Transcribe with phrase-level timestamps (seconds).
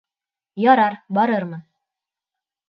[0.71, 1.61] —Ярар, барырмын!